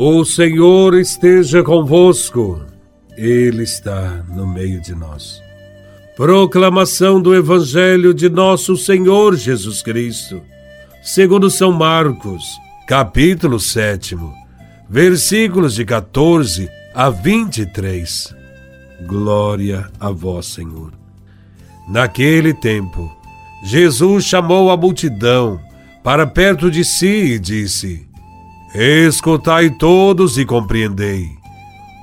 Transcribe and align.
O 0.00 0.24
Senhor 0.24 0.94
esteja 0.94 1.60
convosco, 1.60 2.64
Ele 3.16 3.64
está 3.64 4.24
no 4.28 4.46
meio 4.46 4.80
de 4.80 4.94
nós. 4.94 5.42
Proclamação 6.16 7.20
do 7.20 7.34
Evangelho 7.34 8.14
de 8.14 8.28
Nosso 8.28 8.76
Senhor 8.76 9.34
Jesus 9.34 9.82
Cristo, 9.82 10.40
segundo 11.02 11.50
São 11.50 11.72
Marcos, 11.72 12.44
capítulo 12.86 13.58
7, 13.58 14.16
versículos 14.88 15.74
de 15.74 15.84
14 15.84 16.70
a 16.94 17.10
23. 17.10 18.36
Glória 19.04 19.90
a 19.98 20.12
Vós, 20.12 20.46
Senhor. 20.46 20.92
Naquele 21.88 22.54
tempo, 22.54 23.12
Jesus 23.64 24.26
chamou 24.26 24.70
a 24.70 24.76
multidão 24.76 25.60
para 26.04 26.24
perto 26.24 26.70
de 26.70 26.84
si 26.84 27.32
e 27.32 27.38
disse: 27.40 28.07
Escutai 28.74 29.70
todos 29.70 30.36
e 30.36 30.44
compreendei. 30.44 31.30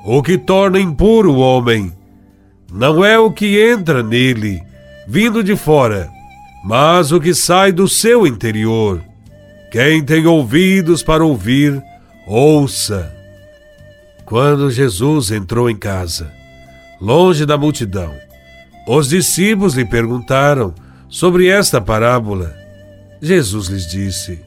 O 0.03 0.23
que 0.23 0.37
torna 0.37 0.79
impuro 0.79 1.33
o 1.33 1.39
homem 1.39 1.93
não 2.71 3.05
é 3.05 3.17
o 3.19 3.31
que 3.31 3.59
entra 3.59 4.01
nele, 4.01 4.61
vindo 5.07 5.43
de 5.43 5.55
fora, 5.55 6.09
mas 6.63 7.11
o 7.11 7.21
que 7.21 7.33
sai 7.33 7.71
do 7.71 7.87
seu 7.87 8.25
interior. 8.25 9.01
Quem 9.71 10.03
tem 10.03 10.25
ouvidos 10.25 11.03
para 11.03 11.23
ouvir, 11.23 11.81
ouça. 12.27 13.13
Quando 14.25 14.71
Jesus 14.71 15.29
entrou 15.29 15.69
em 15.69 15.75
casa, 15.75 16.31
longe 16.99 17.45
da 17.45 17.57
multidão, 17.57 18.11
os 18.87 19.09
discípulos 19.09 19.75
lhe 19.75 19.85
perguntaram 19.85 20.73
sobre 21.07 21.47
esta 21.47 21.79
parábola. 21.79 22.55
Jesus 23.21 23.67
lhes 23.67 23.87
disse: 23.87 24.39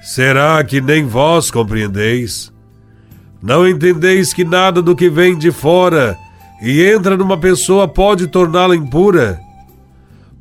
Será 0.00 0.64
que 0.64 0.80
nem 0.80 1.06
vós 1.06 1.50
compreendeis? 1.50 2.50
Não 3.42 3.68
entendeis 3.68 4.32
que 4.32 4.44
nada 4.44 4.80
do 4.80 4.96
que 4.96 5.10
vem 5.10 5.36
de 5.36 5.50
fora 5.50 6.16
e 6.62 6.82
entra 6.82 7.16
numa 7.16 7.38
pessoa 7.38 7.86
pode 7.86 8.26
torná-la 8.26 8.74
impura? 8.74 9.38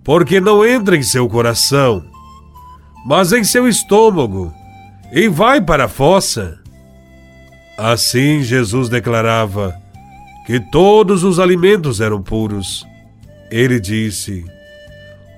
Porque 0.04 0.40
não 0.40 0.66
entra 0.66 0.96
em 0.96 1.04
seu 1.04 1.28
coração, 1.28 2.04
mas 3.06 3.34
em 3.34 3.44
seu 3.44 3.68
estômago, 3.68 4.54
e 5.12 5.28
vai 5.28 5.62
para 5.62 5.86
a 5.86 5.90
fossa. 5.90 6.58
Assim 7.78 8.42
Jesus 8.42 8.90
declarava 8.90 9.76
que 10.46 10.60
todos 10.60 11.24
os 11.24 11.38
alimentos 11.38 12.02
eram 12.02 12.22
puros. 12.22 12.86
Ele 13.52 13.80
disse: 13.80 14.44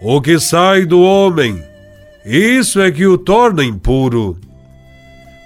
O 0.01 0.21
que 0.21 0.39
sai 0.39 0.85
do 0.85 1.01
homem, 1.01 1.61
isso 2.25 2.79
é 2.79 2.91
que 2.91 3.05
o 3.05 3.17
torna 3.17 3.63
impuro, 3.63 4.37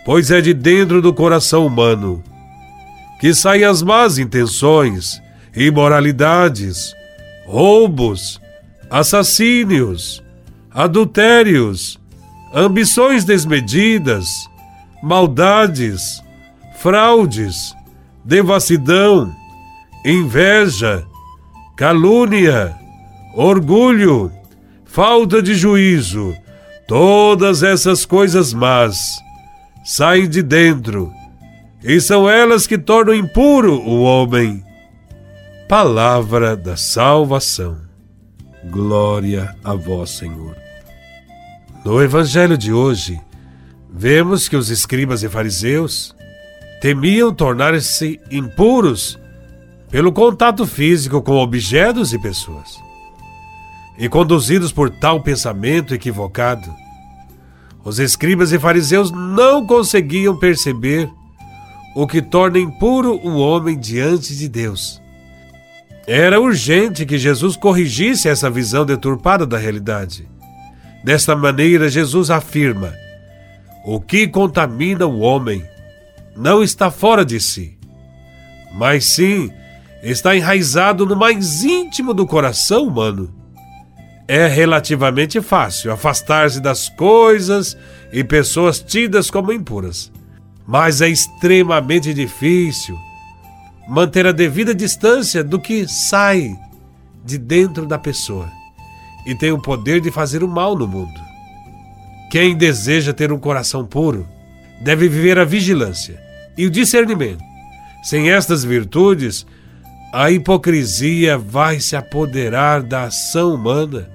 pois 0.05 0.29
é 0.29 0.41
de 0.41 0.53
dentro 0.53 1.01
do 1.01 1.13
coração 1.13 1.65
humano 1.65 2.21
que 3.19 3.33
saem 3.33 3.63
as 3.63 3.81
más 3.81 4.17
intenções, 4.17 5.21
imoralidades, 5.55 6.93
roubos, 7.47 8.41
assassínios, 8.89 10.21
adultérios, 10.69 11.99
ambições 12.53 13.23
desmedidas, 13.23 14.27
maldades, 15.01 16.21
fraudes, 16.77 17.73
devassidão, 18.23 19.33
inveja, 20.05 21.05
calúnia, 21.77 22.75
orgulho, 23.33 24.31
falta 24.83 25.41
de 25.41 25.55
juízo 25.55 26.35
Todas 26.87 27.63
essas 27.63 28.05
coisas 28.05 28.53
más 28.53 28.99
saem 29.83 30.29
de 30.29 30.43
dentro, 30.43 31.11
e 31.83 31.99
são 31.99 32.29
elas 32.29 32.67
que 32.67 32.77
tornam 32.77 33.15
impuro 33.15 33.79
o 33.81 34.03
homem. 34.03 34.63
Palavra 35.67 36.55
da 36.55 36.77
salvação. 36.77 37.77
Glória 38.69 39.55
a 39.63 39.73
vós, 39.73 40.11
Senhor. 40.11 40.55
No 41.83 42.01
evangelho 42.01 42.57
de 42.57 42.71
hoje, 42.71 43.19
vemos 43.91 44.47
que 44.47 44.55
os 44.55 44.69
escribas 44.69 45.23
e 45.23 45.29
fariseus 45.29 46.15
temiam 46.81 47.33
tornar-se 47.33 48.19
impuros 48.29 49.19
pelo 49.89 50.11
contato 50.11 50.67
físico 50.67 51.21
com 51.21 51.33
objetos 51.33 52.13
e 52.13 52.19
pessoas 52.19 52.85
e 53.97 54.09
conduzidos 54.09 54.71
por 54.71 54.89
tal 54.89 55.21
pensamento 55.21 55.93
equivocado, 55.93 56.73
os 57.85 57.99
escribas 57.99 58.51
e 58.51 58.57
fariseus 58.57 59.11
não 59.11 59.63
conseguiam 59.63 60.35
perceber 60.35 61.07
o 61.95 62.07
que 62.07 62.19
torna 62.19 62.57
impuro 62.57 63.13
o 63.23 63.37
homem 63.37 63.77
diante 63.77 64.35
de 64.35 64.49
Deus. 64.49 64.99
Era 66.07 66.41
urgente 66.41 67.05
que 67.05 67.17
Jesus 67.17 67.55
corrigisse 67.55 68.27
essa 68.27 68.49
visão 68.49 68.85
deturpada 68.85 69.45
da 69.45 69.57
realidade. 69.57 70.27
Desta 71.03 71.35
maneira, 71.35 71.87
Jesus 71.87 72.31
afirma: 72.31 72.91
o 73.85 74.01
que 74.01 74.27
contamina 74.27 75.05
o 75.05 75.19
homem 75.19 75.63
não 76.35 76.63
está 76.63 76.89
fora 76.89 77.23
de 77.23 77.39
si, 77.39 77.77
mas 78.73 79.05
sim 79.05 79.51
está 80.01 80.35
enraizado 80.35 81.05
no 81.05 81.15
mais 81.15 81.63
íntimo 81.63 82.13
do 82.13 82.25
coração 82.25 82.87
humano 82.87 83.44
é 84.27 84.47
relativamente 84.47 85.39
fácil 85.41 85.91
afastar-se 85.91 86.59
das 86.59 86.89
coisas 86.89 87.77
e 88.11 88.23
pessoas 88.23 88.79
tidas 88.79 89.29
como 89.29 89.51
impuras, 89.51 90.11
mas 90.65 91.01
é 91.01 91.09
extremamente 91.09 92.13
difícil 92.13 92.97
manter 93.87 94.25
a 94.25 94.31
devida 94.31 94.73
distância 94.73 95.43
do 95.43 95.59
que 95.59 95.87
sai 95.87 96.55
de 97.23 97.37
dentro 97.37 97.85
da 97.85 97.99
pessoa 97.99 98.49
e 99.27 99.35
tem 99.35 99.51
o 99.51 99.61
poder 99.61 100.01
de 100.01 100.11
fazer 100.11 100.43
o 100.43 100.47
mal 100.47 100.75
no 100.75 100.87
mundo. 100.87 101.19
Quem 102.31 102.55
deseja 102.55 103.13
ter 103.13 103.31
um 103.31 103.39
coração 103.39 103.85
puro 103.85 104.27
deve 104.81 105.07
viver 105.07 105.37
a 105.37 105.45
vigilância 105.45 106.19
e 106.57 106.65
o 106.65 106.71
discernimento. 106.71 107.43
Sem 108.03 108.31
estas 108.31 108.63
virtudes, 108.63 109.45
a 110.11 110.31
hipocrisia 110.31 111.37
vai 111.37 111.79
se 111.79 111.95
apoderar 111.95 112.81
da 112.81 113.05
ação 113.05 113.53
humana 113.53 114.14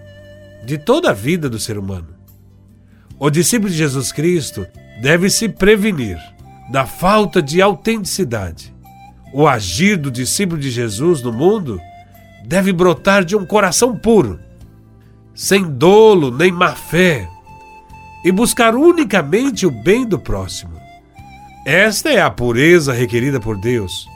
de 0.64 0.78
toda 0.78 1.10
a 1.10 1.14
vida 1.14 1.48
do 1.48 1.58
ser 1.58 1.78
humano. 1.78 2.08
O 3.18 3.30
discípulo 3.30 3.70
de 3.70 3.76
Jesus 3.76 4.12
Cristo 4.12 4.66
deve 5.02 5.28
se 5.28 5.48
prevenir 5.48 6.18
da 6.70 6.86
falta 6.86 7.42
de 7.42 7.60
autenticidade. 7.60 8.74
O 9.32 9.46
agir 9.46 9.96
do 9.96 10.10
discípulo 10.10 10.60
de 10.60 10.70
Jesus 10.70 11.22
no 11.22 11.32
mundo 11.32 11.80
deve 12.46 12.72
brotar 12.72 13.24
de 13.24 13.36
um 13.36 13.44
coração 13.44 13.96
puro, 13.96 14.40
sem 15.34 15.62
dolo 15.62 16.30
nem 16.30 16.50
má 16.50 16.74
fé, 16.74 17.28
e 18.24 18.32
buscar 18.32 18.74
unicamente 18.74 19.66
o 19.66 19.70
bem 19.70 20.06
do 20.06 20.18
próximo. 20.18 20.72
Esta 21.66 22.10
é 22.10 22.20
a 22.20 22.30
pureza 22.30 22.92
requerida 22.92 23.38
por 23.38 23.58
Deus. 23.58 24.08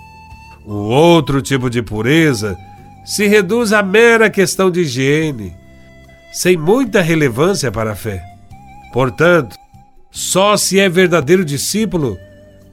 O 0.65 0.75
outro 0.75 1.43
tipo 1.43 1.69
de 1.69 1.83
pureza 1.83 2.59
se 3.05 3.27
reduz 3.27 3.73
à 3.73 3.83
mera 3.83 4.31
questão 4.31 4.71
de 4.71 4.81
higiene, 4.81 5.55
sem 6.35 6.57
muita 6.57 7.01
relevância 7.01 7.71
para 7.71 7.93
a 7.93 7.95
fé. 7.95 8.21
Portanto, 8.93 9.57
só 10.11 10.57
se 10.57 10.81
é 10.81 10.89
verdadeiro 10.89 11.45
discípulo 11.45 12.19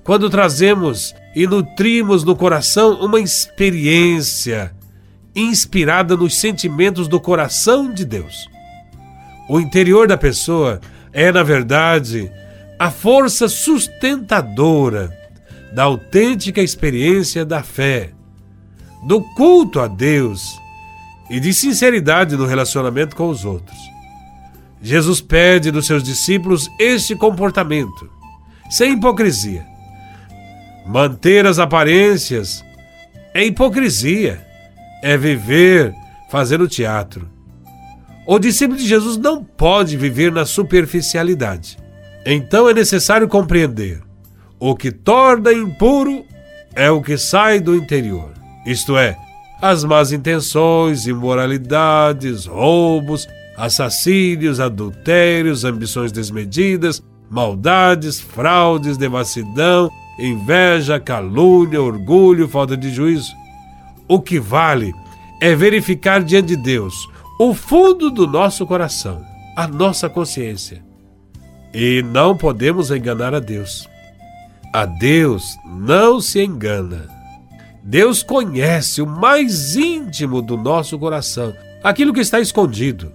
quando 0.04 0.32
trazemos 0.32 1.14
e 1.36 1.46
nutrimos 1.46 2.24
no 2.24 2.36
coração 2.36 3.00
uma 3.00 3.20
experiência 3.20 4.74
inspirada 5.36 6.18
nos 6.18 6.40
sentimentos 6.40 7.08
do 7.08 7.20
coração 7.20 7.94
de 7.94 8.04
Deus. 8.04 8.50
O 9.48 9.60
interior 9.60 10.08
da 10.08 10.18
pessoa 10.18 10.82
é, 11.14 11.32
na 11.32 11.44
verdade, 11.44 12.32
a 12.80 12.90
força 12.90 13.48
sustentadora 13.48 15.16
da 15.72 15.84
autêntica 15.84 16.62
experiência 16.62 17.46
da 17.46 17.62
fé, 17.62 18.10
do 19.06 19.22
culto 19.22 19.80
a 19.80 19.88
Deus 19.88 20.60
e 21.32 21.40
de 21.40 21.54
sinceridade 21.54 22.36
no 22.36 22.46
relacionamento 22.46 23.16
com 23.16 23.30
os 23.30 23.46
outros. 23.46 23.78
Jesus 24.82 25.22
pede 25.22 25.72
dos 25.72 25.88
seus 25.88 26.04
discípulos 26.04 26.70
este 26.78 27.16
comportamento, 27.16 28.12
sem 28.70 28.94
hipocrisia. 28.94 29.66
Manter 30.86 31.46
as 31.46 31.58
aparências 31.58 32.66
é 33.34 33.46
hipocrisia, 33.46 34.46
é 35.02 35.16
viver 35.16 35.96
fazendo 36.30 36.68
teatro. 36.68 37.30
O 38.28 38.38
discípulo 38.38 38.78
de 38.78 38.86
Jesus 38.86 39.16
não 39.16 39.42
pode 39.42 39.96
viver 39.96 40.34
na 40.34 40.46
superficialidade. 40.46 41.78
Então 42.26 42.68
é 42.68 42.74
necessário 42.74 43.28
compreender: 43.30 44.02
o 44.60 44.76
que 44.76 44.92
torna 44.92 45.54
impuro 45.54 46.26
é 46.76 46.92
o 46.92 47.02
que 47.02 47.18
sai 47.18 47.62
do 47.62 47.76
interior, 47.76 48.34
isto 48.66 48.98
é, 48.98 49.18
as 49.62 49.84
más 49.84 50.12
intenções, 50.12 51.06
imoralidades, 51.06 52.48
roubos, 52.48 53.28
assassínios, 53.56 54.60
adultérios, 54.60 55.64
ambições 55.64 56.12
desmedidas, 56.12 57.04
maldades, 57.30 58.20
fraudes, 58.20 58.98
devassidão, 58.98 59.92
inveja, 60.18 61.00
calúnia, 61.00 61.82
orgulho, 61.82 62.48
falta 62.48 62.76
de 62.76 62.90
juízo. 62.90 63.32
O 64.08 64.20
que 64.20 64.40
vale 64.40 64.92
é 65.40 65.56
verificar 65.56 66.24
diante 66.24 66.56
de 66.56 66.58
Deus 66.58 67.08
o 67.40 67.54
fundo 67.54 68.10
do 68.10 68.28
nosso 68.28 68.66
coração, 68.66 69.24
a 69.56 69.68
nossa 69.68 70.10
consciência. 70.10 70.84
E 71.74 72.04
não 72.04 72.36
podemos 72.36 72.92
enganar 72.92 73.34
a 73.34 73.40
Deus. 73.40 73.88
A 74.74 74.86
Deus 74.86 75.56
não 75.66 76.20
se 76.20 76.44
engana. 76.44 77.21
Deus 77.84 78.22
conhece 78.22 79.02
o 79.02 79.08
mais 79.08 79.76
íntimo 79.76 80.42
do 80.42 80.56
nosso 80.56 80.98
coração, 81.00 81.54
aquilo 81.84 82.14
que 82.14 82.20
está 82.20 82.40
escondido. 82.40 83.12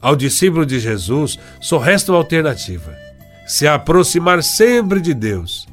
Ao 0.00 0.14
discípulo 0.14 0.64
de 0.64 0.78
Jesus 0.78 1.38
só 1.60 1.78
resta 1.78 2.12
uma 2.12 2.18
alternativa: 2.18 2.96
se 3.46 3.66
aproximar 3.66 4.42
sempre 4.42 5.00
de 5.00 5.12
Deus 5.12 5.66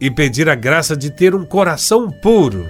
e 0.00 0.10
pedir 0.10 0.48
a 0.48 0.54
graça 0.54 0.96
de 0.96 1.10
ter 1.10 1.34
um 1.34 1.44
coração 1.44 2.10
puro, 2.10 2.66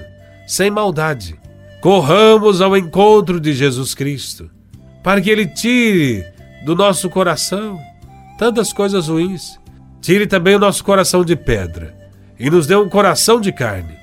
sem 0.47 0.71
maldade. 0.71 1.39
Corramos 1.81 2.61
ao 2.61 2.77
encontro 2.77 3.41
de 3.41 3.55
Jesus 3.55 3.95
Cristo, 3.95 4.51
para 5.03 5.21
que 5.21 5.31
Ele 5.31 5.47
tire 5.47 6.27
do 6.65 6.75
nosso 6.75 7.09
coração 7.09 7.81
tantas 8.37 8.73
coisas 8.73 9.09
ruins. 9.09 9.59
Tire 10.01 10.27
também 10.27 10.57
o 10.57 10.59
nosso 10.59 10.83
coração 10.83 11.25
de 11.25 11.37
pedra 11.37 11.95
e 12.39 12.51
nos 12.51 12.67
dê 12.67 12.75
um 12.75 12.89
coração 12.89 13.41
de 13.41 13.53
carne. 13.53 14.00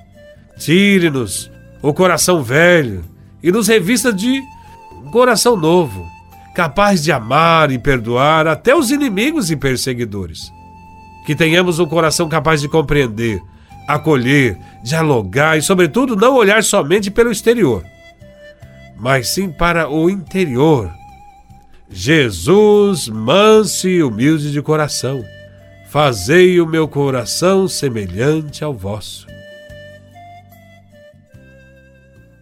Tire-nos 0.57 1.51
o 1.81 1.93
coração 1.93 2.43
velho 2.43 3.03
e 3.41 3.51
nos 3.51 3.67
revista 3.67 4.11
de 4.11 4.41
um 4.91 5.11
coração 5.11 5.55
novo, 5.55 6.05
capaz 6.55 7.03
de 7.03 7.11
amar 7.11 7.71
e 7.71 7.77
perdoar 7.77 8.47
até 8.47 8.75
os 8.75 8.91
inimigos 8.91 9.51
e 9.51 9.55
perseguidores. 9.55 10.51
Que 11.25 11.35
tenhamos 11.35 11.79
um 11.79 11.85
coração 11.85 12.27
capaz 12.27 12.61
de 12.61 12.67
compreender, 12.67 13.41
acolher, 13.87 14.57
dialogar 14.83 15.57
e, 15.57 15.61
sobretudo, 15.61 16.15
não 16.15 16.35
olhar 16.35 16.63
somente 16.63 17.11
pelo 17.11 17.31
exterior, 17.31 17.83
mas 18.97 19.29
sim 19.29 19.49
para 19.49 19.89
o 19.89 20.09
interior. 20.09 20.91
Jesus, 21.89 23.07
manso 23.07 23.87
e 23.87 24.03
humilde 24.03 24.51
de 24.51 24.61
coração, 24.61 25.23
fazei 25.89 26.59
o 26.59 26.67
meu 26.67 26.87
coração 26.87 27.67
semelhante 27.67 28.63
ao 28.63 28.73
vosso. 28.73 29.36